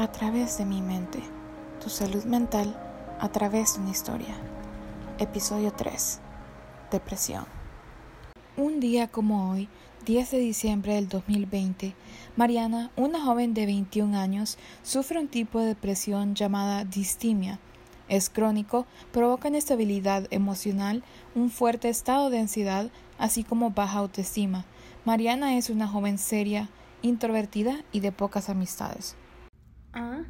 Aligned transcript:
A 0.00 0.10
través 0.10 0.56
de 0.56 0.64
mi 0.64 0.80
mente, 0.80 1.20
tu 1.78 1.90
salud 1.90 2.24
mental 2.24 2.74
a 3.20 3.28
través 3.28 3.74
de 3.74 3.80
una 3.80 3.90
historia. 3.90 4.34
Episodio 5.18 5.74
3. 5.74 6.20
Depresión. 6.90 7.44
Un 8.56 8.80
día 8.80 9.08
como 9.08 9.50
hoy, 9.50 9.68
10 10.06 10.30
de 10.30 10.38
diciembre 10.38 10.94
del 10.94 11.10
2020, 11.10 11.94
Mariana, 12.34 12.90
una 12.96 13.20
joven 13.22 13.52
de 13.52 13.66
21 13.66 14.16
años, 14.16 14.56
sufre 14.82 15.20
un 15.20 15.28
tipo 15.28 15.60
de 15.60 15.66
depresión 15.66 16.34
llamada 16.34 16.86
distimia. 16.86 17.58
Es 18.08 18.30
crónico, 18.30 18.86
provoca 19.12 19.48
inestabilidad 19.48 20.28
emocional, 20.30 21.04
un 21.34 21.50
fuerte 21.50 21.90
estado 21.90 22.30
de 22.30 22.38
ansiedad, 22.38 22.90
así 23.18 23.44
como 23.44 23.72
baja 23.72 23.98
autoestima. 23.98 24.64
Mariana 25.04 25.58
es 25.58 25.68
una 25.68 25.86
joven 25.86 26.16
seria, 26.16 26.70
introvertida 27.02 27.84
y 27.92 28.00
de 28.00 28.12
pocas 28.12 28.48
amistades. 28.48 29.14
Ah, 29.92 30.22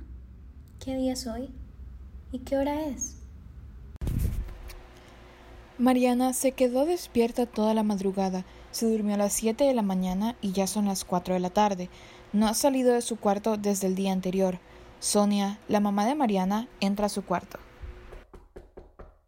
¿qué 0.83 0.97
día 0.97 1.13
es 1.13 1.27
hoy? 1.27 1.51
¿Y 2.33 2.39
qué 2.39 2.57
hora 2.57 2.87
es? 2.87 3.17
Mariana 5.77 6.33
se 6.33 6.53
quedó 6.53 6.87
despierta 6.87 7.47
toda 7.47 7.75
la 7.75 7.83
madrugada, 7.83 8.45
se 8.71 8.91
durmió 8.91 9.15
a 9.15 9.19
las 9.19 9.35
7 9.35 9.65
de 9.65 9.75
la 9.75 9.83
mañana 9.83 10.37
y 10.41 10.53
ya 10.53 10.67
son 10.67 10.87
las 10.87 11.05
4 11.05 11.35
de 11.35 11.41
la 11.41 11.51
tarde. 11.51 11.91
No 12.33 12.47
ha 12.47 12.55
salido 12.55 12.95
de 12.95 13.03
su 13.03 13.17
cuarto 13.17 13.57
desde 13.57 13.87
el 13.87 13.95
día 13.95 14.13
anterior. 14.13 14.59
Sonia, 14.99 15.59
la 15.69 15.81
mamá 15.81 16.07
de 16.07 16.15
Mariana, 16.15 16.69
entra 16.81 17.07
a 17.07 17.11
su 17.11 17.25
cuarto. 17.25 17.59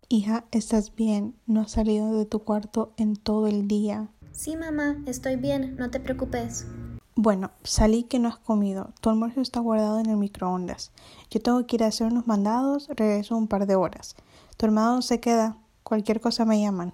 Hija, 0.09 0.45
¿estás 0.51 0.95
bien? 0.95 1.35
No 1.47 1.63
has 1.63 1.73
salido 1.73 2.17
de 2.17 2.27
tu 2.27 2.41
cuarto 2.41 2.93
en 2.97 3.17
todo 3.17 3.49
el 3.49 3.67
día. 3.69 4.09
Sí, 4.33 4.57
mamá, 4.57 4.97
estoy 5.07 5.37
bien, 5.37 5.77
no 5.77 5.91
te 5.91 6.01
preocupes. 6.01 6.67
Bueno, 7.25 7.53
salí 7.63 8.03
que 8.03 8.19
no 8.19 8.29
has 8.29 8.39
comido. 8.39 8.91
Tu 9.01 9.09
almuerzo 9.09 9.43
está 9.43 9.61
guardado 9.61 10.01
en 10.01 10.11
el 10.11 10.17
microondas. 10.17 10.91
Yo 11.31 11.41
tengo 11.41 11.65
que 11.69 11.77
ir 11.77 11.85
a 11.85 11.87
hacer 11.87 12.09
unos 12.09 12.27
mandados, 12.27 12.89
regreso 12.89 13.37
un 13.37 13.47
par 13.47 13.69
de 13.69 13.77
horas. 13.77 14.17
Tu 14.57 14.67
hermano 14.67 15.03
se 15.03 15.21
queda. 15.21 15.57
Cualquier 15.85 16.21
cosa 16.21 16.45
me 16.45 16.61
llaman. 16.61 16.93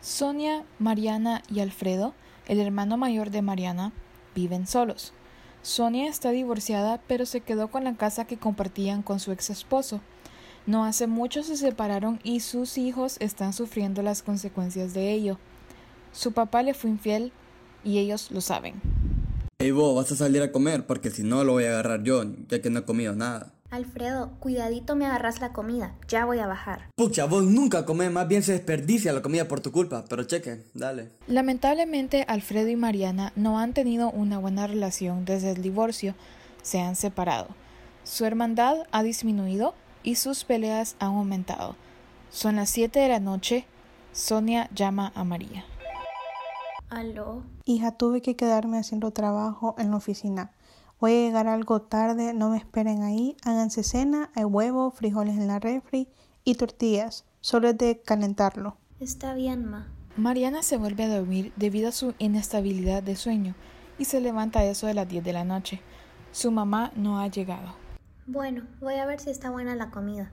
Sonia, 0.00 0.64
Mariana 0.78 1.42
y 1.50 1.58
Alfredo, 1.58 2.14
el 2.46 2.60
hermano 2.60 2.96
mayor 2.96 3.30
de 3.30 3.42
Mariana, 3.42 3.92
viven 4.32 4.68
solos. 4.68 5.12
Sonia 5.62 6.08
está 6.08 6.30
divorciada, 6.30 7.00
pero 7.08 7.26
se 7.26 7.40
quedó 7.40 7.66
con 7.66 7.82
la 7.82 7.96
casa 7.96 8.26
que 8.26 8.38
compartían 8.38 9.02
con 9.02 9.18
su 9.18 9.32
ex 9.32 9.50
esposo. 9.50 10.00
No 10.68 10.84
hace 10.84 11.08
mucho 11.08 11.42
se 11.42 11.56
separaron 11.56 12.20
y 12.22 12.38
sus 12.38 12.78
hijos 12.78 13.16
están 13.18 13.52
sufriendo 13.52 14.02
las 14.02 14.22
consecuencias 14.22 14.94
de 14.94 15.10
ello. 15.10 15.36
Su 16.12 16.30
papá 16.30 16.62
le 16.62 16.74
fue 16.74 16.90
infiel 16.90 17.32
y 17.82 17.98
ellos 17.98 18.30
lo 18.30 18.40
saben. 18.40 18.93
Hey 19.64 19.70
vos, 19.70 19.96
vas 19.96 20.12
a 20.12 20.16
salir 20.16 20.42
a 20.42 20.52
comer 20.52 20.86
porque 20.86 21.10
si 21.10 21.22
no 21.22 21.42
lo 21.42 21.52
voy 21.52 21.64
a 21.64 21.70
agarrar 21.70 22.02
yo, 22.02 22.22
ya 22.50 22.60
que 22.60 22.68
no 22.68 22.80
he 22.80 22.84
comido 22.84 23.14
nada. 23.14 23.54
Alfredo, 23.70 24.32
cuidadito 24.38 24.94
me 24.94 25.06
agarras 25.06 25.40
la 25.40 25.54
comida, 25.54 25.94
ya 26.06 26.26
voy 26.26 26.38
a 26.38 26.46
bajar. 26.46 26.90
Pucha, 26.96 27.24
vos 27.24 27.44
nunca 27.44 27.86
comés, 27.86 28.10
más 28.10 28.28
bien 28.28 28.42
se 28.42 28.52
desperdicia 28.52 29.14
la 29.14 29.22
comida 29.22 29.48
por 29.48 29.60
tu 29.60 29.72
culpa, 29.72 30.04
pero 30.06 30.24
cheque, 30.24 30.60
dale. 30.74 31.12
Lamentablemente, 31.28 32.26
Alfredo 32.28 32.68
y 32.68 32.76
Mariana 32.76 33.32
no 33.36 33.58
han 33.58 33.72
tenido 33.72 34.10
una 34.10 34.38
buena 34.38 34.66
relación 34.66 35.24
desde 35.24 35.52
el 35.52 35.62
divorcio, 35.62 36.14
se 36.60 36.82
han 36.82 36.94
separado. 36.94 37.48
Su 38.02 38.26
hermandad 38.26 38.86
ha 38.92 39.02
disminuido 39.02 39.74
y 40.02 40.16
sus 40.16 40.44
peleas 40.44 40.94
han 40.98 41.14
aumentado. 41.14 41.74
Son 42.28 42.56
las 42.56 42.68
7 42.68 42.98
de 42.98 43.08
la 43.08 43.18
noche, 43.18 43.64
Sonia 44.12 44.68
llama 44.74 45.10
a 45.14 45.24
María. 45.24 45.64
¿Aló? 46.90 47.42
Hija, 47.64 47.92
tuve 47.92 48.22
que 48.22 48.36
quedarme 48.36 48.78
haciendo 48.78 49.10
trabajo 49.10 49.74
en 49.78 49.90
la 49.90 49.96
oficina. 49.96 50.52
Voy 51.00 51.12
a 51.12 51.26
llegar 51.26 51.48
algo 51.48 51.82
tarde, 51.82 52.34
no 52.34 52.50
me 52.50 52.56
esperen 52.56 53.02
ahí. 53.02 53.36
Háganse 53.44 53.82
cena, 53.82 54.30
hay 54.34 54.44
huevo, 54.44 54.90
frijoles 54.90 55.36
en 55.36 55.48
la 55.48 55.58
refri 55.58 56.08
y 56.44 56.54
tortillas. 56.54 57.24
Solo 57.40 57.68
es 57.68 57.78
de 57.78 58.00
calentarlo. 58.00 58.76
Está 59.00 59.34
bien, 59.34 59.64
ma. 59.64 59.88
Mariana 60.16 60.62
se 60.62 60.76
vuelve 60.76 61.04
a 61.04 61.18
dormir 61.18 61.52
debido 61.56 61.88
a 61.88 61.92
su 61.92 62.14
inestabilidad 62.18 63.02
de 63.02 63.16
sueño 63.16 63.54
y 63.98 64.04
se 64.04 64.20
levanta 64.20 64.60
a 64.60 64.64
eso 64.64 64.86
de 64.86 64.94
las 64.94 65.08
10 65.08 65.24
de 65.24 65.32
la 65.32 65.44
noche. 65.44 65.82
Su 66.32 66.50
mamá 66.50 66.92
no 66.94 67.18
ha 67.18 67.28
llegado. 67.28 67.74
Bueno, 68.26 68.62
voy 68.80 68.94
a 68.94 69.06
ver 69.06 69.20
si 69.20 69.30
está 69.30 69.50
buena 69.50 69.74
la 69.74 69.90
comida. 69.90 70.32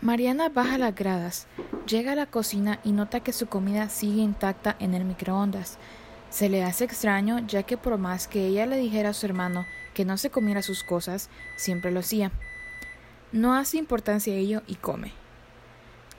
Mariana 0.00 0.48
baja 0.48 0.78
las 0.78 0.94
gradas, 0.94 1.48
llega 1.88 2.12
a 2.12 2.14
la 2.14 2.26
cocina 2.26 2.78
y 2.84 2.92
nota 2.92 3.18
que 3.18 3.32
su 3.32 3.48
comida 3.48 3.88
sigue 3.88 4.22
intacta 4.22 4.76
en 4.78 4.94
el 4.94 5.04
microondas. 5.04 5.76
Se 6.30 6.48
le 6.48 6.62
hace 6.62 6.84
extraño 6.84 7.40
ya 7.40 7.64
que 7.64 7.76
por 7.76 7.98
más 7.98 8.28
que 8.28 8.46
ella 8.46 8.66
le 8.66 8.76
dijera 8.76 9.08
a 9.08 9.14
su 9.14 9.26
hermano 9.26 9.66
que 9.94 10.04
no 10.04 10.16
se 10.16 10.30
comiera 10.30 10.62
sus 10.62 10.84
cosas, 10.84 11.30
siempre 11.56 11.90
lo 11.90 11.98
hacía. 11.98 12.30
No 13.32 13.56
hace 13.56 13.76
importancia 13.78 14.32
a 14.32 14.36
ello 14.36 14.62
y 14.68 14.76
come. 14.76 15.12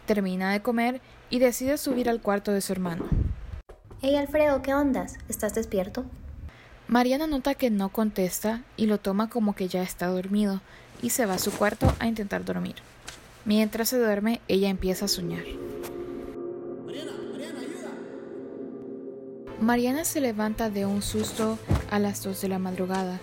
Termina 0.06 0.52
de 0.52 0.62
comer 0.62 1.00
y 1.30 1.40
decide 1.40 1.78
subir 1.78 2.10
al 2.10 2.22
cuarto 2.22 2.52
de 2.52 2.60
su 2.60 2.74
hermano. 2.74 3.06
Hey 4.02 4.18
Alfredo, 4.18 4.62
¿qué 4.62 4.74
ondas? 4.74 5.18
¿Estás 5.30 5.56
despierto? 5.56 6.04
Mariana 6.90 7.28
nota 7.28 7.56
que 7.56 7.70
no 7.70 7.88
contesta 7.90 8.64
y 8.76 8.88
lo 8.88 8.98
toma 8.98 9.30
como 9.30 9.56
que 9.56 9.70
ya 9.70 9.84
está 9.84 10.08
dormido 10.08 10.60
y 11.02 11.12
se 11.12 11.26
va 11.26 11.36
a 11.36 11.40
su 11.40 11.54
cuarto 11.54 11.96
a 12.00 12.08
intentar 12.08 12.44
dormir. 12.44 12.76
Mientras 13.50 13.90
se 13.90 13.98
duerme, 13.98 14.42
ella 14.48 14.70
empieza 14.70 15.06
a 15.06 15.08
soñar. 15.08 15.44
Mariana, 16.86 17.12
Mariana, 17.32 17.60
ayuda. 17.62 17.90
Mariana 19.60 20.06
se 20.06 20.22
levanta 20.22 20.70
de 20.70 20.86
un 20.86 21.02
susto 21.02 21.58
a 21.90 21.98
las 21.98 22.22
2 22.22 22.42
de 22.42 22.48
la 22.48 22.60
madrugada. 22.60 23.20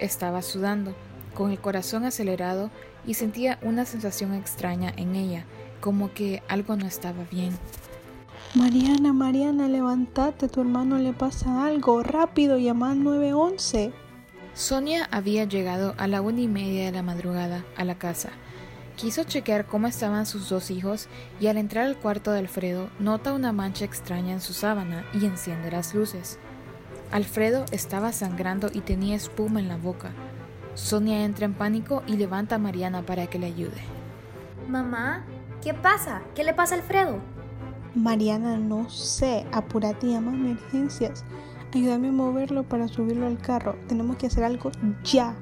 Estaba 0.00 0.42
sudando, 0.42 0.96
con 1.32 1.52
el 1.52 1.60
corazón 1.60 2.04
acelerado 2.04 2.72
y 3.06 3.14
sentía 3.14 3.60
una 3.62 3.84
sensación 3.84 4.34
extraña 4.34 4.92
en 4.96 5.14
ella, 5.14 5.44
como 5.80 6.12
que 6.12 6.42
algo 6.48 6.74
no 6.74 6.84
estaba 6.84 7.22
bien. 7.30 7.56
Mariana, 8.56 9.12
Mariana, 9.12 9.68
levántate, 9.68 10.48
tu 10.48 10.62
hermano 10.62 10.98
le 10.98 11.12
pasa 11.12 11.66
algo. 11.66 12.02
Rápido, 12.02 12.58
llama 12.58 12.90
al 12.90 13.04
911. 13.04 13.92
Sonia 14.54 15.06
había 15.12 15.44
llegado 15.44 15.94
a 15.98 16.08
la 16.08 16.20
una 16.20 16.40
y 16.40 16.48
media 16.48 16.86
de 16.86 16.90
la 16.90 17.04
madrugada 17.04 17.64
a 17.76 17.84
la 17.84 17.96
casa. 17.96 18.30
Quiso 18.98 19.22
chequear 19.22 19.64
cómo 19.66 19.86
estaban 19.86 20.26
sus 20.26 20.48
dos 20.48 20.72
hijos 20.72 21.08
y 21.38 21.46
al 21.46 21.56
entrar 21.56 21.84
al 21.84 21.96
cuarto 21.96 22.32
de 22.32 22.40
Alfredo 22.40 22.90
nota 22.98 23.32
una 23.32 23.52
mancha 23.52 23.84
extraña 23.84 24.32
en 24.32 24.40
su 24.40 24.52
sábana 24.52 25.06
y 25.14 25.24
enciende 25.24 25.70
las 25.70 25.94
luces. 25.94 26.40
Alfredo 27.12 27.64
estaba 27.70 28.10
sangrando 28.10 28.68
y 28.74 28.80
tenía 28.80 29.14
espuma 29.14 29.60
en 29.60 29.68
la 29.68 29.76
boca. 29.76 30.10
Sonia 30.74 31.22
entra 31.24 31.44
en 31.44 31.54
pánico 31.54 32.02
y 32.08 32.16
levanta 32.16 32.56
a 32.56 32.58
Mariana 32.58 33.02
para 33.02 33.28
que 33.28 33.38
le 33.38 33.46
ayude. 33.46 33.80
Mamá, 34.66 35.24
¿qué 35.62 35.74
pasa? 35.74 36.22
¿Qué 36.34 36.42
le 36.42 36.52
pasa 36.52 36.74
a 36.74 36.78
Alfredo? 36.78 37.20
Mariana, 37.94 38.56
no 38.56 38.90
sé. 38.90 39.46
Apúrate, 39.52 40.08
llama 40.08 40.32
a 40.32 40.34
emergencias. 40.34 41.24
Ayúdame 41.72 42.08
a 42.08 42.12
moverlo 42.12 42.64
para 42.64 42.88
subirlo 42.88 43.28
al 43.28 43.38
carro. 43.38 43.76
Tenemos 43.86 44.16
que 44.16 44.26
hacer 44.26 44.42
algo 44.42 44.72
ya. 45.04 45.36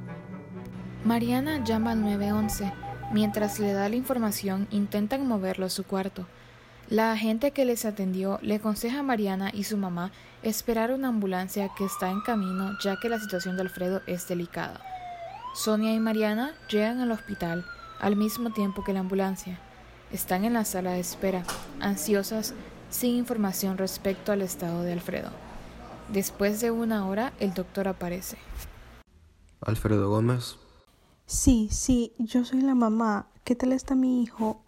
Mariana 1.07 1.65
llama 1.65 1.93
al 1.93 2.03
911. 2.03 2.86
Mientras 3.13 3.61
le 3.61 3.73
da 3.73 3.89
la 3.89 3.97
información, 3.97 4.67
intentan 4.71 5.27
moverlo 5.27 5.67
a 5.67 5.71
su 5.71 5.85
cuarto. 5.85 6.27
La 6.89 7.13
agente 7.13 7.53
que 7.53 7.65
les 7.65 7.85
atendió 7.85 8.39
le 8.43 8.57
aconseja 8.57 9.01
a 9.01 9.03
Mariana 9.05 9.51
y 9.53 9.65
su 9.65 9.77
mamá 9.77 10.13
esperar 10.43 10.93
una 10.93 11.09
ambulancia 11.09 11.71
que 11.77 11.85
está 11.85 12.11
en 12.11 12.21
camino 12.21 12.77
ya 12.83 12.97
que 13.01 13.09
la 13.09 13.19
situación 13.19 13.57
de 13.57 13.63
Alfredo 13.63 14.03
es 14.07 14.29
delicada. 14.29 14.81
Sonia 15.55 15.95
y 15.95 16.01
Mariana 16.01 16.55
llegan 16.69 17.01
al 17.01 17.13
hospital 17.13 17.65
al 18.01 18.17
mismo 18.17 18.51
tiempo 18.51 18.85
que 18.85 18.93
la 18.93 19.01
ambulancia. 19.01 19.59
Están 20.13 20.45
en 20.45 20.53
la 20.53 20.65
sala 20.65 20.93
de 20.93 21.01
espera, 21.01 21.43
ansiosas, 21.81 22.55
sin 22.91 23.17
información 23.17 23.79
respecto 23.79 24.33
al 24.33 24.43
estado 24.43 24.83
de 24.83 24.93
Alfredo. 24.93 25.31
Después 26.09 26.61
de 26.61 26.71
una 26.71 27.07
hora, 27.07 27.33
el 27.41 27.55
doctor 27.55 27.89
aparece. 27.89 28.37
Alfredo 29.61 30.09
Gómez. 30.09 30.57
Sí, 31.27 31.69
sí, 31.73 32.15
yo 32.21 32.45
soy 32.45 32.61
la 32.63 32.77
mamá. 32.77 33.29
¿Qué 33.43 33.57
tal 33.57 33.73
está 33.73 33.97
mi 33.97 34.23
hijo? 34.23 34.63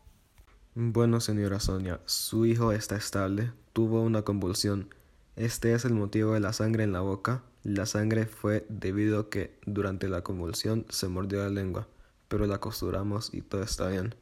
Bueno, 0.74 1.20
señora 1.20 1.60
Sonia, 1.60 2.00
su 2.04 2.46
hijo 2.46 2.72
está 2.72 2.96
estable, 2.96 3.52
tuvo 3.72 4.02
una 4.02 4.22
convulsión. 4.22 4.92
Este 5.36 5.72
es 5.72 5.84
el 5.84 5.94
motivo 5.94 6.34
de 6.34 6.40
la 6.40 6.52
sangre 6.52 6.82
en 6.82 6.92
la 6.92 7.00
boca. 7.00 7.44
La 7.62 7.86
sangre 7.86 8.26
fue 8.26 8.66
debido 8.68 9.20
a 9.20 9.30
que 9.30 9.56
durante 9.66 10.08
la 10.08 10.22
convulsión 10.22 10.84
se 10.88 11.06
mordió 11.06 11.38
la 11.44 11.48
lengua, 11.48 11.86
pero 12.26 12.44
la 12.46 12.58
costuramos 12.58 13.32
y 13.32 13.42
todo 13.42 13.62
está 13.62 13.86
bien. 13.86 14.16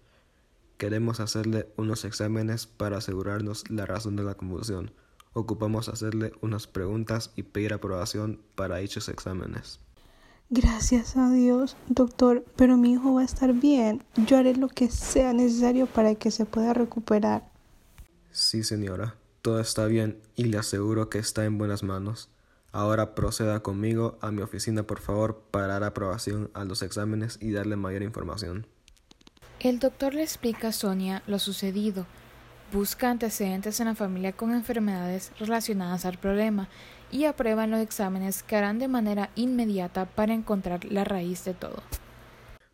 Queremos 0.76 1.20
hacerle 1.20 1.70
unos 1.76 2.04
exámenes 2.04 2.66
para 2.66 2.98
asegurarnos 2.98 3.70
la 3.70 3.86
razón 3.86 4.14
de 4.14 4.24
la 4.24 4.34
convulsión. 4.34 4.92
Ocupamos 5.32 5.88
hacerle 5.88 6.32
unas 6.42 6.66
preguntas 6.66 7.32
y 7.34 7.44
pedir 7.44 7.72
aprobación 7.72 8.42
para 8.54 8.76
dichos 8.76 9.08
exámenes. 9.08 9.80
Gracias 10.48 11.16
a 11.16 11.28
Dios, 11.32 11.76
doctor, 11.88 12.44
pero 12.54 12.76
mi 12.76 12.92
hijo 12.92 13.14
va 13.14 13.22
a 13.22 13.24
estar 13.24 13.52
bien. 13.52 14.04
Yo 14.16 14.38
haré 14.38 14.54
lo 14.54 14.68
que 14.68 14.88
sea 14.88 15.32
necesario 15.32 15.86
para 15.86 16.14
que 16.14 16.30
se 16.30 16.46
pueda 16.46 16.72
recuperar. 16.72 17.50
Sí, 18.30 18.62
señora, 18.62 19.16
todo 19.42 19.58
está 19.58 19.86
bien 19.86 20.20
y 20.36 20.44
le 20.44 20.58
aseguro 20.58 21.10
que 21.10 21.18
está 21.18 21.44
en 21.44 21.58
buenas 21.58 21.82
manos. 21.82 22.30
Ahora 22.70 23.16
proceda 23.16 23.60
conmigo 23.60 24.18
a 24.20 24.30
mi 24.30 24.42
oficina, 24.42 24.84
por 24.84 25.00
favor, 25.00 25.42
para 25.50 25.66
dar 25.66 25.82
aprobación 25.82 26.50
a 26.54 26.64
los 26.64 26.82
exámenes 26.82 27.38
y 27.40 27.50
darle 27.50 27.74
mayor 27.74 28.02
información. 28.02 28.68
El 29.58 29.80
doctor 29.80 30.14
le 30.14 30.22
explica 30.22 30.68
a 30.68 30.72
Sonia 30.72 31.24
lo 31.26 31.40
sucedido. 31.40 32.06
Busca 32.72 33.10
antecedentes 33.10 33.78
en 33.80 33.86
la 33.86 33.94
familia 33.94 34.32
con 34.32 34.52
enfermedades 34.52 35.32
relacionadas 35.38 36.04
al 36.04 36.18
problema 36.18 36.68
y 37.12 37.24
aprueban 37.24 37.70
los 37.70 37.80
exámenes 37.80 38.42
que 38.42 38.56
harán 38.56 38.78
de 38.78 38.88
manera 38.88 39.30
inmediata 39.36 40.06
para 40.06 40.34
encontrar 40.34 40.84
la 40.84 41.04
raíz 41.04 41.44
de 41.44 41.54
todo. 41.54 41.82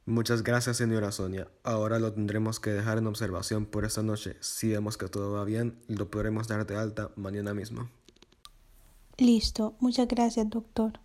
Muchas 0.05 0.43
gracias, 0.43 0.79
señora 0.79 1.13
Sonia. 1.13 1.47
Ahora 1.63 1.99
lo 1.99 2.13
tendremos 2.13 2.59
que 2.59 2.71
dejar 2.71 2.99
en 2.99 3.07
observación 3.07 3.67
por 3.67 3.85
esta 3.85 4.03
noche. 4.03 4.37
Si 4.41 4.69
vemos 4.69 4.97
que 4.97 5.07
todo 5.07 5.33
va 5.33 5.45
bien, 5.45 5.79
lo 5.87 6.11
podremos 6.11 6.49
dar 6.49 6.67
de 6.67 6.77
alta 6.77 7.11
mañana 7.15 7.55
mismo. 7.55 7.89
Listo, 9.19 9.77
muchas 9.79 10.09
gracias, 10.09 10.49
doctor. 10.51 10.99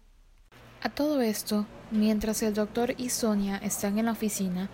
A 0.81 0.89
todo 0.89 1.21
esto, 1.21 1.67
mientras 1.91 2.41
el 2.41 2.53
doctor 2.53 2.95
y 2.97 3.09
Sonia 3.09 3.57
están 3.57 3.99
en 3.99 4.05
la 4.05 4.13
oficina, 4.13 4.69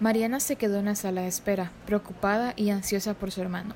Mariana 0.00 0.38
se 0.38 0.54
quedó 0.54 0.78
en 0.78 0.84
la 0.84 0.94
sala 0.94 1.22
de 1.22 1.26
espera, 1.26 1.72
preocupada 1.84 2.52
y 2.54 2.70
ansiosa 2.70 3.14
por 3.14 3.32
su 3.32 3.40
hermano. 3.40 3.74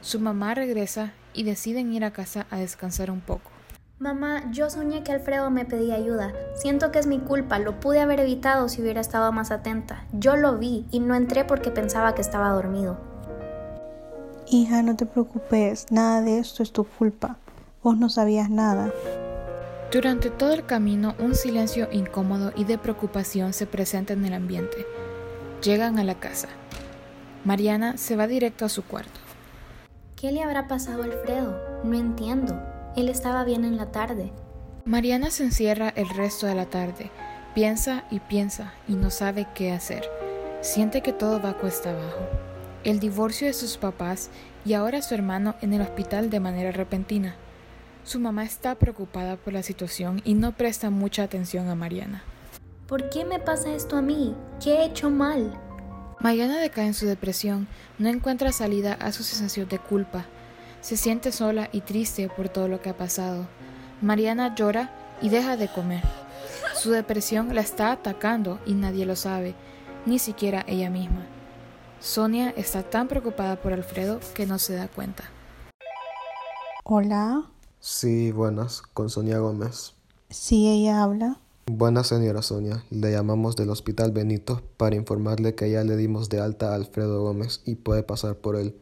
Su 0.00 0.18
mamá 0.18 0.54
regresa 0.54 1.12
y 1.32 1.44
deciden 1.44 1.92
ir 1.92 2.04
a 2.04 2.10
casa 2.10 2.46
a 2.50 2.58
descansar 2.58 3.08
un 3.08 3.20
poco. 3.20 3.50
Mamá, 4.00 4.50
yo 4.50 4.68
soñé 4.68 5.04
que 5.04 5.12
Alfredo 5.12 5.48
me 5.50 5.64
pedía 5.64 5.94
ayuda. 5.94 6.32
Siento 6.54 6.90
que 6.90 6.98
es 6.98 7.06
mi 7.06 7.20
culpa, 7.20 7.60
lo 7.60 7.78
pude 7.78 8.00
haber 8.00 8.18
evitado 8.18 8.68
si 8.68 8.82
hubiera 8.82 9.00
estado 9.00 9.30
más 9.30 9.52
atenta. 9.52 10.04
Yo 10.12 10.34
lo 10.36 10.58
vi 10.58 10.86
y 10.90 10.98
no 10.98 11.14
entré 11.14 11.44
porque 11.44 11.70
pensaba 11.70 12.14
que 12.14 12.22
estaba 12.22 12.50
dormido. 12.50 12.98
Hija, 14.48 14.82
no 14.82 14.96
te 14.96 15.06
preocupes, 15.06 15.86
nada 15.90 16.20
de 16.22 16.38
esto 16.38 16.64
es 16.64 16.72
tu 16.72 16.82
culpa. 16.84 17.36
Vos 17.84 17.96
no 17.96 18.08
sabías 18.08 18.50
nada. 18.50 18.90
Durante 19.92 20.30
todo 20.30 20.52
el 20.52 20.66
camino, 20.66 21.14
un 21.20 21.36
silencio 21.36 21.88
incómodo 21.92 22.52
y 22.56 22.64
de 22.64 22.78
preocupación 22.78 23.52
se 23.52 23.66
presenta 23.66 24.14
en 24.14 24.24
el 24.24 24.34
ambiente. 24.34 24.86
Llegan 25.62 25.98
a 25.98 26.04
la 26.04 26.14
casa. 26.14 26.48
Mariana 27.44 27.98
se 27.98 28.16
va 28.16 28.26
directo 28.26 28.64
a 28.64 28.70
su 28.70 28.82
cuarto. 28.82 29.20
¿Qué 30.16 30.32
le 30.32 30.42
habrá 30.42 30.68
pasado 30.68 31.02
a 31.02 31.04
Alfredo? 31.04 31.82
No 31.84 31.98
entiendo. 31.98 32.58
Él 32.96 33.10
estaba 33.10 33.44
bien 33.44 33.66
en 33.66 33.76
la 33.76 33.92
tarde. 33.92 34.32
Mariana 34.86 35.30
se 35.30 35.44
encierra 35.44 35.90
el 35.96 36.08
resto 36.08 36.46
de 36.46 36.54
la 36.54 36.64
tarde. 36.64 37.10
Piensa 37.54 38.04
y 38.10 38.20
piensa 38.20 38.72
y 38.88 38.94
no 38.94 39.10
sabe 39.10 39.46
qué 39.54 39.72
hacer. 39.72 40.08
Siente 40.62 41.02
que 41.02 41.12
todo 41.12 41.42
va 41.42 41.58
cuesta 41.58 41.90
abajo. 41.90 42.26
El 42.82 42.98
divorcio 42.98 43.46
de 43.46 43.52
sus 43.52 43.76
papás 43.76 44.30
y 44.64 44.72
ahora 44.72 45.02
su 45.02 45.14
hermano 45.14 45.56
en 45.60 45.74
el 45.74 45.82
hospital 45.82 46.30
de 46.30 46.40
manera 46.40 46.72
repentina. 46.72 47.34
Su 48.04 48.18
mamá 48.18 48.44
está 48.44 48.76
preocupada 48.76 49.36
por 49.36 49.52
la 49.52 49.62
situación 49.62 50.22
y 50.24 50.32
no 50.32 50.52
presta 50.52 50.88
mucha 50.88 51.22
atención 51.22 51.68
a 51.68 51.74
Mariana. 51.74 52.22
¿Por 52.90 53.08
qué 53.08 53.24
me 53.24 53.38
pasa 53.38 53.72
esto 53.72 53.96
a 53.96 54.02
mí? 54.02 54.34
¿Qué 54.60 54.78
he 54.78 54.84
hecho 54.84 55.10
mal? 55.10 55.56
Mariana 56.18 56.58
decae 56.58 56.86
en 56.86 56.94
su 56.94 57.06
depresión, 57.06 57.68
no 57.98 58.08
encuentra 58.08 58.50
salida 58.50 58.94
a 58.94 59.12
su 59.12 59.22
sensación 59.22 59.68
de 59.68 59.78
culpa. 59.78 60.26
Se 60.80 60.96
siente 60.96 61.30
sola 61.30 61.68
y 61.70 61.82
triste 61.82 62.28
por 62.28 62.48
todo 62.48 62.66
lo 62.66 62.82
que 62.82 62.88
ha 62.88 62.96
pasado. 62.96 63.46
Mariana 64.02 64.56
llora 64.56 64.90
y 65.22 65.28
deja 65.28 65.56
de 65.56 65.68
comer. 65.68 66.02
Su 66.74 66.90
depresión 66.90 67.54
la 67.54 67.60
está 67.60 67.92
atacando 67.92 68.58
y 68.66 68.74
nadie 68.74 69.06
lo 69.06 69.14
sabe, 69.14 69.54
ni 70.04 70.18
siquiera 70.18 70.64
ella 70.66 70.90
misma. 70.90 71.24
Sonia 72.00 72.50
está 72.56 72.82
tan 72.82 73.06
preocupada 73.06 73.54
por 73.54 73.72
Alfredo 73.72 74.18
que 74.34 74.46
no 74.46 74.58
se 74.58 74.74
da 74.74 74.88
cuenta. 74.88 75.30
Hola. 76.82 77.44
Sí, 77.78 78.32
buenas, 78.32 78.82
con 78.82 79.10
Sonia 79.10 79.38
Gómez. 79.38 79.94
Sí, 80.28 80.68
ella 80.68 81.04
habla. 81.04 81.38
Buenas, 81.72 82.08
señora 82.08 82.42
Sonia. 82.42 82.84
Le 82.90 83.12
llamamos 83.12 83.54
del 83.54 83.70
Hospital 83.70 84.10
Benito 84.10 84.60
para 84.76 84.96
informarle 84.96 85.54
que 85.54 85.70
ya 85.70 85.84
le 85.84 85.96
dimos 85.96 86.28
de 86.28 86.40
alta 86.40 86.72
a 86.72 86.74
Alfredo 86.74 87.22
Gómez 87.22 87.62
y 87.64 87.76
puede 87.76 88.02
pasar 88.02 88.38
por 88.38 88.56
él. 88.56 88.74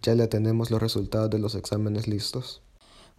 Ya 0.00 0.14
le 0.14 0.26
tenemos 0.26 0.70
los 0.70 0.80
resultados 0.80 1.28
de 1.28 1.38
los 1.38 1.54
exámenes 1.54 2.08
listos. 2.08 2.62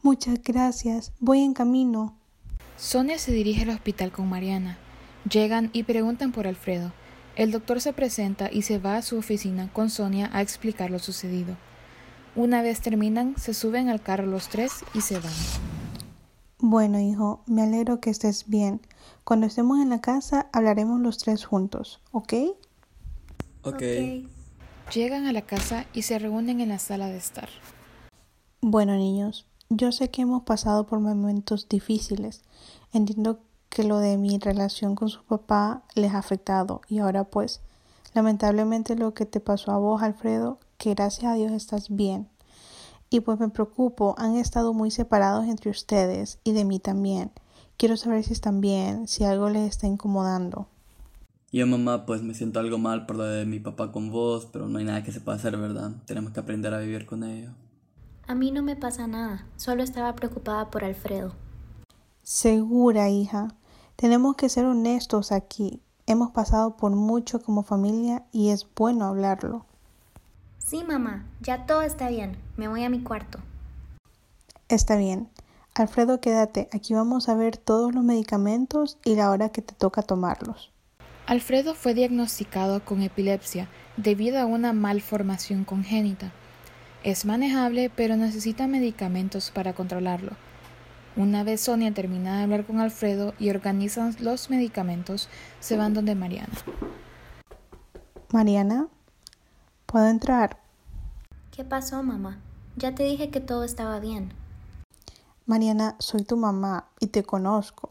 Muchas 0.01 0.41
gracias. 0.43 1.13
Voy 1.19 1.41
en 1.41 1.53
camino. 1.53 2.17
Sonia 2.77 3.19
se 3.19 3.31
dirige 3.31 3.61
al 3.61 3.69
hospital 3.69 4.11
con 4.11 4.27
Mariana. 4.27 4.79
Llegan 5.29 5.69
y 5.71 5.83
preguntan 5.83 6.31
por 6.31 6.47
Alfredo. 6.47 6.91
El 7.35 7.51
doctor 7.51 7.79
se 7.79 7.93
presenta 7.93 8.49
y 8.51 8.63
se 8.63 8.79
va 8.79 8.97
a 8.97 9.03
su 9.03 9.19
oficina 9.19 9.71
con 9.71 9.91
Sonia 9.91 10.31
a 10.33 10.41
explicar 10.41 10.89
lo 10.89 10.97
sucedido. 10.97 11.57
Una 12.35 12.63
vez 12.63 12.81
terminan, 12.81 13.35
se 13.37 13.53
suben 13.53 13.87
al 13.87 14.01
carro 14.01 14.25
los 14.25 14.49
tres 14.49 14.71
y 14.95 15.01
se 15.01 15.19
van. 15.19 15.31
Bueno, 16.63 16.99
hijo, 16.99 17.41
me 17.47 17.63
alegro 17.63 17.99
que 17.99 18.11
estés 18.11 18.47
bien. 18.47 18.81
Cuando 19.23 19.47
estemos 19.47 19.79
en 19.79 19.89
la 19.89 19.99
casa 19.99 20.47
hablaremos 20.53 21.01
los 21.01 21.17
tres 21.17 21.43
juntos, 21.43 22.01
¿ok? 22.11 22.33
Ok. 23.63 23.73
Ok. 23.73 23.83
Llegan 24.93 25.25
a 25.25 25.31
la 25.31 25.41
casa 25.41 25.87
y 25.91 26.03
se 26.03 26.19
reúnen 26.19 26.61
en 26.61 26.69
la 26.69 26.77
sala 26.77 27.07
de 27.07 27.17
estar. 27.17 27.49
Bueno, 28.61 28.95
niños, 28.95 29.47
yo 29.69 29.91
sé 29.91 30.11
que 30.11 30.21
hemos 30.21 30.43
pasado 30.43 30.85
por 30.85 30.99
momentos 30.99 31.67
difíciles. 31.67 32.43
Entiendo 32.93 33.39
que 33.69 33.83
lo 33.83 33.97
de 33.97 34.17
mi 34.17 34.37
relación 34.37 34.93
con 34.93 35.09
su 35.09 35.23
papá 35.23 35.81
les 35.95 36.13
ha 36.13 36.19
afectado 36.19 36.81
y 36.87 36.99
ahora 36.99 37.23
pues, 37.23 37.61
lamentablemente 38.13 38.95
lo 38.95 39.15
que 39.15 39.25
te 39.25 39.39
pasó 39.39 39.71
a 39.71 39.79
vos, 39.79 40.03
Alfredo, 40.03 40.59
que 40.77 40.93
gracias 40.93 41.31
a 41.31 41.33
Dios 41.33 41.53
estás 41.53 41.89
bien. 41.89 42.27
Y 43.13 43.19
pues 43.19 43.39
me 43.41 43.49
preocupo, 43.49 44.15
han 44.17 44.37
estado 44.37 44.73
muy 44.73 44.89
separados 44.89 45.45
entre 45.45 45.69
ustedes 45.69 46.39
y 46.45 46.53
de 46.53 46.63
mí 46.63 46.79
también. 46.79 47.29
Quiero 47.75 47.97
saber 47.97 48.23
si 48.23 48.31
están 48.31 48.61
bien, 48.61 49.05
si 49.09 49.25
algo 49.25 49.49
les 49.49 49.69
está 49.69 49.85
incomodando. 49.85 50.69
Yo, 51.51 51.67
mamá, 51.67 52.05
pues 52.05 52.23
me 52.23 52.33
siento 52.33 52.61
algo 52.61 52.77
mal 52.77 53.05
por 53.05 53.17
lo 53.17 53.25
de 53.25 53.45
mi 53.45 53.59
papá 53.59 53.91
con 53.91 54.11
vos, 54.11 54.45
pero 54.45 54.69
no 54.69 54.79
hay 54.79 54.85
nada 54.85 55.03
que 55.03 55.11
se 55.11 55.19
pueda 55.19 55.37
hacer, 55.37 55.57
¿verdad? 55.57 55.91
Tenemos 56.05 56.31
que 56.31 56.39
aprender 56.39 56.73
a 56.73 56.79
vivir 56.79 57.05
con 57.05 57.25
ello. 57.25 57.51
A 58.27 58.33
mí 58.33 58.49
no 58.49 58.63
me 58.63 58.77
pasa 58.77 59.07
nada, 59.07 59.45
solo 59.57 59.83
estaba 59.83 60.15
preocupada 60.15 60.71
por 60.71 60.85
Alfredo. 60.85 61.33
Segura, 62.23 63.09
hija. 63.09 63.49
Tenemos 63.97 64.37
que 64.37 64.47
ser 64.47 64.63
honestos 64.63 65.33
aquí. 65.33 65.81
Hemos 66.05 66.31
pasado 66.31 66.77
por 66.77 66.91
mucho 66.91 67.41
como 67.41 67.63
familia 67.63 68.23
y 68.31 68.49
es 68.51 68.65
bueno 68.73 69.03
hablarlo. 69.03 69.65
Sí, 70.71 70.85
mamá, 70.85 71.25
ya 71.41 71.65
todo 71.65 71.81
está 71.81 72.07
bien. 72.07 72.37
Me 72.55 72.69
voy 72.69 72.85
a 72.85 72.89
mi 72.89 73.03
cuarto. 73.03 73.39
Está 74.69 74.95
bien. 74.95 75.27
Alfredo, 75.75 76.21
quédate. 76.21 76.69
Aquí 76.71 76.93
vamos 76.93 77.27
a 77.27 77.35
ver 77.35 77.57
todos 77.57 77.93
los 77.93 78.05
medicamentos 78.05 78.97
y 79.03 79.15
la 79.15 79.31
hora 79.31 79.49
que 79.49 79.61
te 79.61 79.75
toca 79.75 80.01
tomarlos. 80.01 80.71
Alfredo 81.27 81.73
fue 81.73 81.93
diagnosticado 81.93 82.85
con 82.85 83.01
epilepsia 83.01 83.67
debido 83.97 84.39
a 84.39 84.45
una 84.45 84.71
malformación 84.71 85.65
congénita. 85.65 86.31
Es 87.03 87.25
manejable, 87.25 87.91
pero 87.93 88.15
necesita 88.15 88.65
medicamentos 88.65 89.51
para 89.51 89.73
controlarlo. 89.73 90.37
Una 91.17 91.43
vez 91.43 91.59
Sonia 91.59 91.93
termina 91.93 92.37
de 92.37 92.43
hablar 92.43 92.65
con 92.65 92.79
Alfredo 92.79 93.33
y 93.39 93.49
organizan 93.49 94.15
los 94.21 94.49
medicamentos, 94.49 95.27
se 95.59 95.75
van 95.75 95.93
donde 95.93 96.15
Mariana. 96.15 96.53
Mariana, 98.31 98.87
¿puedo 99.91 100.07
entrar? 100.07 100.57
¿Qué 101.51 101.65
pasó, 101.65 102.01
mamá? 102.01 102.39
Ya 102.77 102.95
te 102.95 103.03
dije 103.03 103.29
que 103.29 103.41
todo 103.41 103.65
estaba 103.65 103.99
bien. 103.99 104.31
Mariana, 105.45 105.97
soy 105.99 106.23
tu 106.23 106.37
mamá 106.37 106.85
y 107.01 107.07
te 107.07 107.23
conozco. 107.23 107.89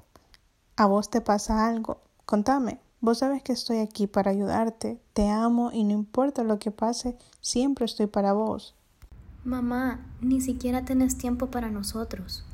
¿A 0.76 0.86
vos 0.86 1.10
te 1.10 1.20
pasa 1.20 1.66
algo? 1.66 2.00
Contame. 2.24 2.80
Vos 3.02 3.18
sabes 3.18 3.42
que 3.42 3.52
estoy 3.52 3.78
aquí 3.78 4.06
para 4.06 4.30
ayudarte. 4.30 4.98
Te 5.12 5.28
amo 5.28 5.70
y 5.72 5.84
no 5.84 5.92
importa 5.92 6.42
lo 6.42 6.58
que 6.58 6.70
pase, 6.70 7.18
siempre 7.42 7.84
estoy 7.84 8.06
para 8.06 8.32
vos. 8.32 8.74
Mamá, 9.44 10.06
ni 10.22 10.40
siquiera 10.40 10.84
tenés 10.84 11.18
tiempo 11.18 11.48
para 11.48 11.70
nosotros. 11.70 12.44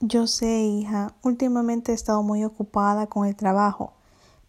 Yo 0.00 0.26
sé, 0.26 0.62
hija, 0.62 1.14
últimamente 1.22 1.92
he 1.92 1.94
estado 1.94 2.22
muy 2.22 2.44
ocupada 2.44 3.06
con 3.06 3.26
el 3.26 3.34
trabajo, 3.34 3.94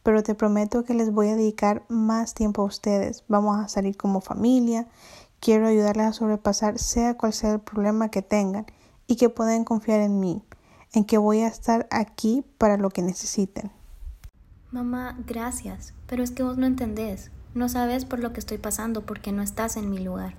pero 0.05 0.21
te 0.21 0.35
prometo 0.35 0.83
que 0.83 0.93
les 0.93 1.11
voy 1.11 1.29
a 1.29 1.35
dedicar 1.35 1.83
más 1.89 2.35
tiempo 2.35 2.61
a 2.61 2.65
ustedes. 2.65 3.23
Vamos 3.27 3.57
a 3.57 3.67
salir 3.67 3.97
como 3.97 4.21
familia. 4.21 4.87
Quiero 5.39 5.65
ayudarles 5.65 6.05
a 6.05 6.13
sobrepasar 6.13 6.77
sea 6.77 7.17
cual 7.17 7.33
sea 7.33 7.53
el 7.53 7.59
problema 7.59 8.09
que 8.09 8.21
tengan 8.21 8.67
y 9.07 9.15
que 9.15 9.29
puedan 9.29 9.63
confiar 9.63 10.01
en 10.01 10.19
mí, 10.19 10.43
en 10.93 11.05
que 11.05 11.17
voy 11.17 11.39
a 11.39 11.47
estar 11.47 11.87
aquí 11.89 12.45
para 12.59 12.77
lo 12.77 12.91
que 12.91 13.01
necesiten. 13.01 13.71
Mamá, 14.69 15.17
gracias, 15.25 15.95
pero 16.05 16.21
es 16.21 16.29
que 16.29 16.43
vos 16.43 16.55
no 16.55 16.67
entendés. 16.67 17.31
No 17.55 17.67
sabes 17.67 18.05
por 18.05 18.19
lo 18.19 18.31
que 18.31 18.41
estoy 18.41 18.59
pasando 18.59 19.07
porque 19.07 19.31
no 19.31 19.41
estás 19.41 19.75
en 19.75 19.89
mi 19.89 19.97
lugar. 19.97 20.35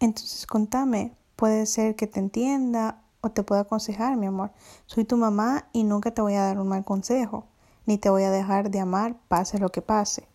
Entonces 0.00 0.44
contame, 0.44 1.16
puede 1.34 1.64
ser 1.64 1.96
que 1.96 2.06
te 2.06 2.20
entienda 2.20 3.00
o 3.22 3.30
te 3.30 3.42
pueda 3.42 3.62
aconsejar, 3.62 4.18
mi 4.18 4.26
amor. 4.26 4.50
Soy 4.84 5.06
tu 5.06 5.16
mamá 5.16 5.70
y 5.72 5.84
nunca 5.84 6.10
te 6.10 6.20
voy 6.20 6.34
a 6.34 6.42
dar 6.42 6.58
un 6.58 6.68
mal 6.68 6.84
consejo, 6.84 7.46
ni 7.90 7.98
te 7.98 8.08
voy 8.08 8.22
a 8.22 8.30
dejar 8.30 8.70
de 8.70 8.78
amar 8.78 9.16
pase 9.26 9.58
lo 9.58 9.70
que 9.70 9.82
pase. 9.82 10.28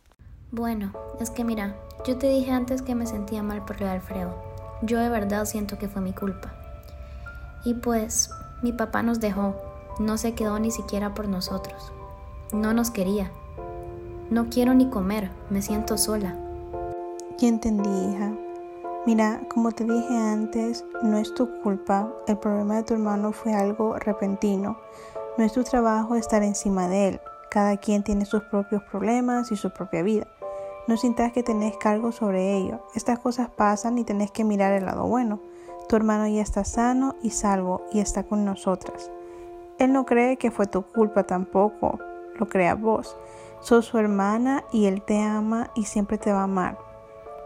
Bueno, 0.51 0.91
es 1.21 1.29
que 1.29 1.45
mira, 1.45 1.73
yo 2.05 2.17
te 2.17 2.27
dije 2.27 2.51
antes 2.51 2.81
que 2.81 2.95
me 2.95 3.07
sentía 3.07 3.43
mal 3.43 3.63
por 3.63 3.79
lo 3.79 3.85
de 3.85 3.93
Alfredo. 3.93 4.35
Yo 4.81 4.99
de 4.99 5.07
verdad 5.07 5.45
siento 5.45 5.77
que 5.77 5.87
fue 5.87 6.01
mi 6.01 6.11
culpa. 6.11 6.53
Y 7.63 7.75
pues, 7.75 8.29
Mi 8.61 8.73
papá 8.73 9.03
nos 9.03 9.21
dejó, 9.21 9.55
no 9.99 10.17
se 10.17 10.33
quedó 10.33 10.59
ni 10.59 10.69
siquiera 10.69 11.13
por 11.13 11.29
nosotros. 11.29 11.93
No 12.51 12.73
nos 12.73 12.91
quería. 12.91 13.31
No 14.29 14.49
quiero 14.49 14.73
ni 14.73 14.89
comer, 14.89 15.31
me 15.49 15.61
siento 15.61 15.97
sola. 15.97 16.35
Ya 17.37 17.47
entendí, 17.47 17.89
hija. 17.89 18.33
Mira, 19.05 19.41
como 19.53 19.71
te 19.71 19.85
dije 19.85 20.17
antes, 20.17 20.83
no 21.03 21.17
es 21.17 21.33
tu 21.33 21.47
culpa. 21.61 22.11
El 22.27 22.37
problema 22.37 22.75
de 22.75 22.83
tu 22.83 22.95
hermano 22.95 23.31
fue 23.31 23.53
algo 23.53 23.97
repentino. 23.97 24.77
No 25.37 25.45
es 25.45 25.53
tu 25.53 25.63
trabajo 25.63 26.15
estar 26.15 26.43
encima 26.43 26.89
de 26.89 27.07
él. 27.09 27.21
Cada 27.55 27.77
quien 27.77 28.03
tiene 28.03 28.25
sus 28.25 28.43
propios 28.43 28.83
problemas 28.83 29.49
y 29.49 29.55
su 29.55 29.69
propia 29.69 30.03
vida. 30.03 30.27
No 30.89 30.97
sintas 30.97 31.31
que 31.31 31.41
tenés 31.41 31.77
cargo 31.77 32.11
sobre 32.11 32.53
ello. 32.53 32.81
Estas 32.95 33.17
cosas 33.19 33.47
pasan 33.47 33.97
y 33.97 34.03
tenés 34.03 34.29
que 34.29 34.43
mirar 34.43 34.73
el 34.73 34.83
lado 34.83 35.05
bueno. 35.05 35.39
Tu 35.87 35.95
hermano 35.95 36.27
ya 36.27 36.41
está 36.41 36.65
sano 36.65 37.15
y 37.23 37.29
salvo 37.29 37.83
y 37.93 38.01
está 38.01 38.23
con 38.23 38.43
nosotras. 38.43 39.09
Él 39.79 39.93
no 39.93 40.05
cree 40.05 40.35
que 40.35 40.51
fue 40.51 40.67
tu 40.67 40.81
culpa 40.81 41.23
tampoco, 41.23 41.97
lo 42.37 42.49
creas 42.49 42.77
vos. 42.77 43.15
Sos 43.61 43.85
su 43.85 43.99
hermana 43.99 44.65
y 44.73 44.87
él 44.87 45.01
te 45.01 45.21
ama 45.21 45.71
y 45.75 45.85
siempre 45.85 46.17
te 46.17 46.33
va 46.33 46.41
a 46.41 46.43
amar. 46.43 46.77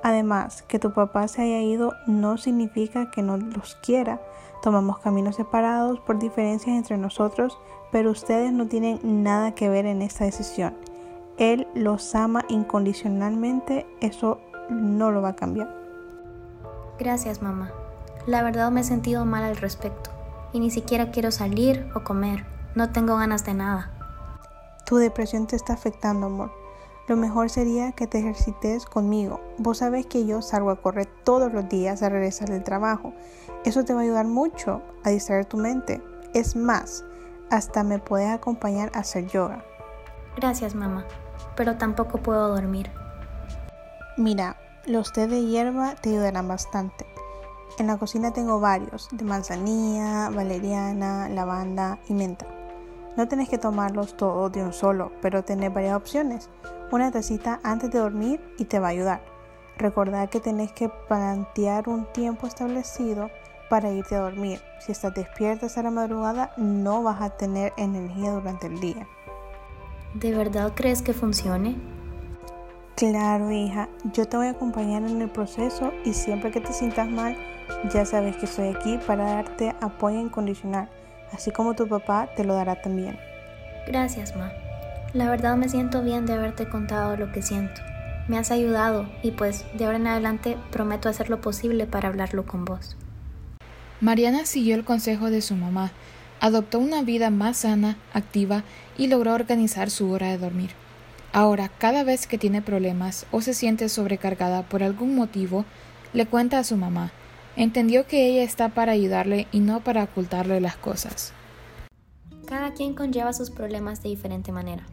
Además, 0.01 0.63
que 0.63 0.79
tu 0.79 0.91
papá 0.91 1.27
se 1.27 1.43
haya 1.43 1.61
ido 1.61 1.93
no 2.07 2.37
significa 2.37 3.11
que 3.11 3.21
no 3.21 3.37
los 3.37 3.75
quiera. 3.75 4.19
Tomamos 4.63 4.97
caminos 4.97 5.35
separados 5.35 5.99
por 5.99 6.17
diferencias 6.17 6.75
entre 6.75 6.97
nosotros, 6.97 7.59
pero 7.91 8.11
ustedes 8.11 8.51
no 8.51 8.67
tienen 8.67 8.99
nada 9.03 9.53
que 9.53 9.69
ver 9.69 9.85
en 9.85 10.01
esta 10.01 10.25
decisión. 10.25 10.75
Él 11.37 11.67
los 11.73 12.15
ama 12.15 12.43
incondicionalmente, 12.49 13.85
eso 14.01 14.39
no 14.69 15.11
lo 15.11 15.21
va 15.21 15.29
a 15.29 15.35
cambiar. 15.35 15.73
Gracias, 16.99 17.41
mamá. 17.41 17.71
La 18.27 18.43
verdad 18.43 18.71
me 18.71 18.81
he 18.81 18.83
sentido 18.83 19.25
mal 19.25 19.43
al 19.43 19.55
respecto 19.55 20.11
y 20.51 20.59
ni 20.59 20.69
siquiera 20.69 21.11
quiero 21.11 21.31
salir 21.31 21.89
o 21.95 22.03
comer. 22.03 22.45
No 22.75 22.91
tengo 22.91 23.15
ganas 23.15 23.45
de 23.45 23.53
nada. 23.53 23.91
Tu 24.85 24.97
depresión 24.97 25.47
te 25.47 25.55
está 25.55 25.73
afectando, 25.73 26.27
amor. 26.27 26.51
Lo 27.07 27.15
mejor 27.15 27.49
sería 27.49 27.91
que 27.93 28.05
te 28.05 28.19
ejercites 28.19 28.85
conmigo. 28.85 29.39
Vos 29.57 29.79
sabés 29.79 30.05
que 30.05 30.27
yo 30.27 30.41
salgo 30.41 30.69
a 30.69 30.81
correr 30.81 31.07
todos 31.23 31.51
los 31.51 31.67
días 31.67 32.03
a 32.03 32.09
regresar 32.09 32.49
del 32.49 32.63
trabajo. 32.63 33.13
Eso 33.65 33.83
te 33.83 33.93
va 33.93 34.01
a 34.01 34.03
ayudar 34.03 34.27
mucho 34.27 34.81
a 35.03 35.09
distraer 35.09 35.45
tu 35.45 35.57
mente. 35.57 36.03
Es 36.35 36.55
más, 36.55 37.03
hasta 37.49 37.83
me 37.83 37.99
puedes 37.99 38.29
acompañar 38.29 38.91
a 38.93 38.99
hacer 38.99 39.27
yoga. 39.27 39.63
Gracias, 40.35 40.75
mamá, 40.75 41.05
pero 41.55 41.77
tampoco 41.77 42.19
puedo 42.19 42.47
dormir. 42.49 42.91
Mira, 44.17 44.57
los 44.85 45.13
té 45.13 45.27
de 45.27 45.45
hierba 45.45 45.95
te 45.95 46.09
ayudarán 46.09 46.47
bastante. 46.47 47.05
En 47.77 47.87
la 47.87 47.97
cocina 47.97 48.31
tengo 48.31 48.59
varios, 48.59 49.07
de 49.11 49.23
manzanilla, 49.23 50.29
valeriana, 50.29 51.29
lavanda 51.29 51.99
y 52.07 52.13
menta. 52.13 52.45
No 53.15 53.27
tenés 53.27 53.49
que 53.49 53.57
tomarlos 53.57 54.17
todos 54.17 54.51
de 54.51 54.63
un 54.63 54.73
solo, 54.73 55.11
pero 55.21 55.43
tenés 55.43 55.73
varias 55.73 55.95
opciones. 55.95 56.49
Una 56.91 57.11
tacita 57.11 57.59
antes 57.63 57.91
de 57.91 57.99
dormir 57.99 58.41
y 58.57 58.65
te 58.65 58.79
va 58.79 58.87
a 58.87 58.91
ayudar. 58.91 59.21
Recordad 59.77 60.29
que 60.29 60.39
tenés 60.39 60.71
que 60.73 60.89
plantear 60.89 61.87
un 61.87 62.05
tiempo 62.11 62.47
establecido 62.47 63.29
para 63.69 63.91
irte 63.91 64.15
a 64.15 64.21
dormir. 64.21 64.59
Si 64.79 64.91
estás 64.91 65.13
despierta 65.13 65.67
a 65.73 65.83
la 65.83 65.91
madrugada, 65.91 66.51
no 66.57 67.03
vas 67.03 67.21
a 67.21 67.29
tener 67.29 67.73
energía 67.77 68.31
durante 68.31 68.67
el 68.67 68.79
día. 68.79 69.07
¿De 70.13 70.33
verdad 70.33 70.73
crees 70.75 71.01
que 71.01 71.13
funcione? 71.13 71.75
Claro, 72.95 73.51
hija, 73.51 73.87
yo 74.11 74.27
te 74.27 74.35
voy 74.35 74.47
a 74.47 74.51
acompañar 74.51 75.03
en 75.03 75.21
el 75.21 75.29
proceso 75.29 75.93
y 76.03 76.13
siempre 76.13 76.51
que 76.51 76.59
te 76.59 76.73
sientas 76.73 77.07
mal, 77.07 77.37
ya 77.93 78.03
sabes 78.03 78.35
que 78.37 78.45
estoy 78.45 78.69
aquí 78.69 78.99
para 79.07 79.35
darte 79.35 79.73
apoyo 79.79 80.19
incondicional, 80.19 80.89
así 81.31 81.51
como 81.51 81.75
tu 81.75 81.87
papá 81.87 82.27
te 82.35 82.43
lo 82.43 82.55
dará 82.55 82.81
también. 82.81 83.17
Gracias, 83.87 84.35
Ma. 84.35 84.51
La 85.13 85.29
verdad 85.29 85.55
me 85.55 85.69
siento 85.69 86.03
bien 86.03 86.25
de 86.25 86.33
haberte 86.33 86.67
contado 86.67 87.15
lo 87.15 87.31
que 87.31 87.41
siento. 87.41 87.81
Me 88.27 88.37
has 88.37 88.51
ayudado 88.51 89.07
y 89.23 89.31
pues 89.31 89.65
de 89.75 89.85
ahora 89.85 89.97
en 89.97 90.07
adelante 90.07 90.57
prometo 90.69 91.07
hacer 91.09 91.29
lo 91.29 91.39
posible 91.41 91.87
para 91.87 92.09
hablarlo 92.09 92.45
con 92.45 92.65
vos. 92.65 92.97
Mariana 94.01 94.45
siguió 94.45 94.75
el 94.75 94.85
consejo 94.85 95.29
de 95.29 95.41
su 95.41 95.55
mamá, 95.55 95.91
adoptó 96.39 96.79
una 96.79 97.01
vida 97.01 97.29
más 97.29 97.57
sana, 97.57 97.97
activa 98.13 98.63
y 98.97 99.07
logró 99.07 99.33
organizar 99.33 99.89
su 99.89 100.09
hora 100.11 100.29
de 100.29 100.37
dormir. 100.37 100.71
Ahora, 101.33 101.69
cada 101.77 102.03
vez 102.03 102.25
que 102.25 102.37
tiene 102.37 102.61
problemas 102.61 103.25
o 103.31 103.41
se 103.41 103.53
siente 103.53 103.89
sobrecargada 103.89 104.63
por 104.63 104.83
algún 104.83 105.15
motivo, 105.15 105.65
le 106.13 106.25
cuenta 106.25 106.59
a 106.59 106.63
su 106.63 106.77
mamá. 106.77 107.11
Entendió 107.55 108.07
que 108.07 108.27
ella 108.27 108.43
está 108.43 108.69
para 108.69 108.93
ayudarle 108.93 109.47
y 109.51 109.59
no 109.59 109.81
para 109.81 110.03
ocultarle 110.03 110.61
las 110.61 110.77
cosas. 110.77 111.33
Cada 112.47 112.73
quien 112.73 112.95
conlleva 112.95 113.33
sus 113.33 113.51
problemas 113.51 114.01
de 114.01 114.09
diferente 114.09 114.51
manera. 114.51 114.83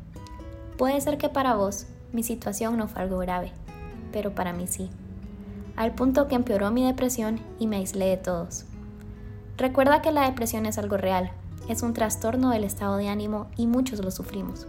Puede 0.76 1.00
ser 1.00 1.16
que 1.16 1.28
para 1.28 1.54
vos 1.54 1.86
mi 2.12 2.22
situación 2.22 2.76
no 2.76 2.88
fue 2.88 3.02
algo 3.02 3.18
grave, 3.18 3.52
pero 4.12 4.34
para 4.34 4.52
mí 4.52 4.66
sí. 4.66 4.90
Al 5.76 5.94
punto 5.94 6.26
que 6.26 6.34
empeoró 6.34 6.70
mi 6.70 6.84
depresión 6.84 7.40
y 7.58 7.66
me 7.66 7.76
aislé 7.76 8.06
de 8.06 8.16
todos. 8.16 8.66
Recuerda 9.56 10.02
que 10.02 10.12
la 10.12 10.26
depresión 10.26 10.66
es 10.66 10.78
algo 10.78 10.96
real, 10.96 11.30
es 11.68 11.82
un 11.82 11.92
trastorno 11.94 12.50
del 12.50 12.64
estado 12.64 12.96
de 12.96 13.08
ánimo 13.08 13.48
y 13.56 13.66
muchos 13.66 14.00
lo 14.04 14.10
sufrimos 14.10 14.66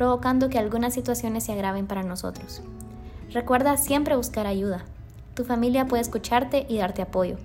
provocando 0.00 0.48
que 0.48 0.58
algunas 0.58 0.94
situaciones 0.94 1.44
se 1.44 1.52
agraven 1.52 1.86
para 1.86 2.02
nosotros. 2.02 2.62
Recuerda 3.32 3.76
siempre 3.76 4.16
buscar 4.16 4.46
ayuda. 4.46 4.86
Tu 5.34 5.44
familia 5.44 5.86
puede 5.86 6.00
escucharte 6.00 6.64
y 6.70 6.78
darte 6.78 7.02
apoyo, 7.02 7.36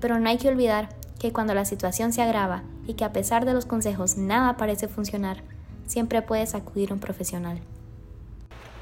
pero 0.00 0.18
no 0.18 0.26
hay 0.28 0.38
que 0.38 0.48
olvidar 0.48 0.88
que 1.18 1.32
cuando 1.32 1.52
la 1.52 1.66
situación 1.66 2.14
se 2.14 2.22
agrava 2.22 2.62
y 2.86 2.94
que 2.94 3.04
a 3.04 3.12
pesar 3.12 3.44
de 3.44 3.52
los 3.52 3.66
consejos 3.66 4.16
nada 4.16 4.56
parece 4.56 4.88
funcionar, 4.88 5.42
siempre 5.86 6.22
puedes 6.22 6.54
acudir 6.54 6.90
a 6.90 6.94
un 6.94 7.00
profesional. 7.00 7.60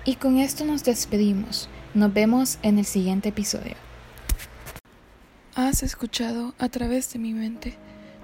Y 0.05 0.15
con 0.15 0.39
esto 0.39 0.65
nos 0.65 0.85
despedimos. 0.85 1.69
Nos 1.93 2.13
vemos 2.15 2.59
en 2.63 2.79
el 2.79 2.85
siguiente 2.85 3.31
episodio. 3.31 3.90
Has 5.57 5.83
escuchado 5.83 6.55
a 6.61 6.69
través 6.69 7.13
de 7.13 7.19
mi 7.19 7.35
mente 7.35 7.77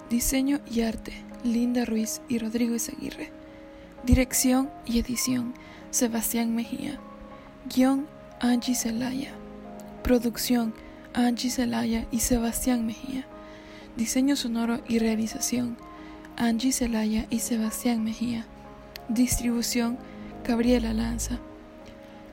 diseño 0.08 0.60
y 0.70 0.82
arte 0.82 1.12
Linda 1.42 1.84
Ruiz 1.84 2.22
y 2.28 2.38
Rodrigo 2.38 2.76
Izaguirre. 2.76 3.32
Dirección 4.04 4.70
y 4.84 5.00
edición 5.00 5.52
Sebastián 5.90 6.54
Mejía. 6.54 7.00
Guión 7.74 8.06
Angie 8.38 8.76
Zelaya. 8.76 9.32
Producción 10.04 10.72
Angie 11.14 11.50
Zelaya 11.50 12.06
y 12.12 12.20
Sebastián 12.20 12.86
Mejía. 12.86 13.26
Diseño 13.96 14.36
sonoro 14.36 14.78
y 14.86 15.00
realización 15.00 15.76
Angie 16.36 16.70
Zelaya 16.70 17.26
y 17.28 17.40
Sebastián 17.40 18.04
Mejía. 18.04 18.46
Distribución 19.08 19.98
Gabriela 20.44 20.92
Lanza. 20.92 21.40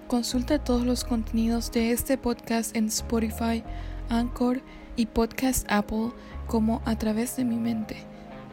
Consulta 0.08 0.64
todos 0.64 0.86
los 0.86 1.04
contenidos 1.04 1.72
de 1.72 1.94
este 1.94 2.20
podcast 2.20 2.76
en 2.76 2.86
Spotify, 2.90 3.64
Anchor 4.14 4.62
y 4.96 5.08
Podcast 5.08 5.66
Apple 5.70 6.12
como 6.48 6.82
a 6.86 6.98
través 6.98 7.36
de 7.36 7.46
mi 7.46 7.58
mente. 7.58 7.98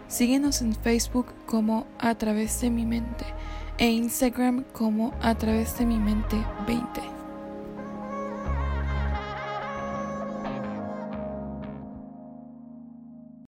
Síguenos 0.08 0.62
en 0.62 0.74
Facebook 0.74 1.26
como 1.46 1.86
A 1.98 2.14
través 2.16 2.60
de 2.60 2.70
mi 2.70 2.84
mente 2.84 3.24
e 3.78 3.90
Instagram 3.90 4.64
como 4.72 5.12
A 5.22 5.36
través 5.36 5.78
de 5.78 5.86
mi 5.86 5.98
mente 5.98 6.36
20. 6.66 7.19